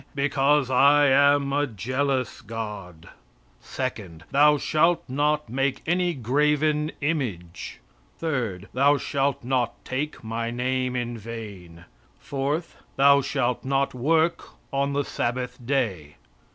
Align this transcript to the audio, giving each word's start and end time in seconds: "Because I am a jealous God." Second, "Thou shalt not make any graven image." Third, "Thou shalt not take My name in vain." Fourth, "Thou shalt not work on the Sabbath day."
"Because 0.15 0.71
I 0.71 1.05
am 1.09 1.53
a 1.53 1.67
jealous 1.67 2.41
God." 2.41 3.09
Second, 3.59 4.23
"Thou 4.31 4.57
shalt 4.57 5.03
not 5.07 5.47
make 5.47 5.83
any 5.85 6.15
graven 6.15 6.91
image." 7.01 7.79
Third, 8.17 8.67
"Thou 8.73 8.97
shalt 8.97 9.43
not 9.43 9.85
take 9.85 10.23
My 10.23 10.49
name 10.49 10.95
in 10.95 11.19
vain." 11.19 11.85
Fourth, 12.17 12.77
"Thou 12.95 13.21
shalt 13.21 13.63
not 13.63 13.93
work 13.93 14.43
on 14.73 14.93
the 14.93 15.03
Sabbath 15.05 15.59
day." 15.63 16.15